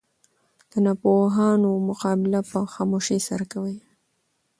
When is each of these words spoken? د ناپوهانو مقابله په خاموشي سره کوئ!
د 0.71 0.73
ناپوهانو 0.85 1.69
مقابله 1.89 2.39
په 2.51 2.59
خاموشي 2.73 3.19
سره 3.27 3.43
کوئ! 3.53 3.75